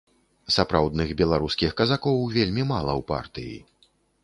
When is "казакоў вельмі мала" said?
1.83-2.91